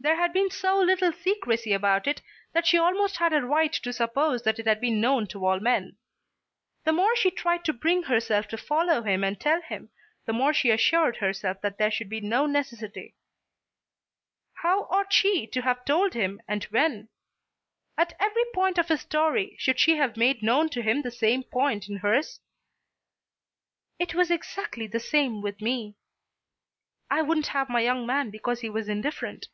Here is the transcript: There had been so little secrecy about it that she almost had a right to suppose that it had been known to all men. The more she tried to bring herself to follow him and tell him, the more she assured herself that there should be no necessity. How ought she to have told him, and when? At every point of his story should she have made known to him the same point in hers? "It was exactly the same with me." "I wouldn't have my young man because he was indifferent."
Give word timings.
There 0.00 0.14
had 0.14 0.32
been 0.32 0.48
so 0.48 0.78
little 0.78 1.10
secrecy 1.10 1.72
about 1.72 2.06
it 2.06 2.22
that 2.52 2.68
she 2.68 2.78
almost 2.78 3.16
had 3.16 3.32
a 3.32 3.40
right 3.42 3.72
to 3.72 3.92
suppose 3.92 4.44
that 4.44 4.60
it 4.60 4.66
had 4.68 4.80
been 4.80 5.00
known 5.00 5.26
to 5.26 5.44
all 5.44 5.58
men. 5.58 5.96
The 6.84 6.92
more 6.92 7.16
she 7.16 7.32
tried 7.32 7.64
to 7.64 7.72
bring 7.72 8.04
herself 8.04 8.46
to 8.48 8.56
follow 8.56 9.02
him 9.02 9.24
and 9.24 9.40
tell 9.40 9.60
him, 9.60 9.90
the 10.24 10.32
more 10.32 10.54
she 10.54 10.70
assured 10.70 11.16
herself 11.16 11.60
that 11.62 11.78
there 11.78 11.90
should 11.90 12.08
be 12.08 12.20
no 12.20 12.46
necessity. 12.46 13.16
How 14.62 14.84
ought 14.84 15.12
she 15.12 15.48
to 15.48 15.62
have 15.62 15.84
told 15.84 16.14
him, 16.14 16.40
and 16.46 16.62
when? 16.66 17.08
At 17.96 18.14
every 18.20 18.44
point 18.54 18.78
of 18.78 18.86
his 18.86 19.00
story 19.00 19.56
should 19.58 19.80
she 19.80 19.96
have 19.96 20.16
made 20.16 20.44
known 20.44 20.68
to 20.70 20.82
him 20.82 21.02
the 21.02 21.10
same 21.10 21.42
point 21.42 21.88
in 21.88 21.96
hers? 21.96 22.38
"It 23.98 24.14
was 24.14 24.30
exactly 24.30 24.86
the 24.86 25.00
same 25.00 25.42
with 25.42 25.60
me." 25.60 25.96
"I 27.10 27.20
wouldn't 27.22 27.48
have 27.48 27.68
my 27.68 27.80
young 27.80 28.06
man 28.06 28.30
because 28.30 28.60
he 28.60 28.70
was 28.70 28.88
indifferent." 28.88 29.48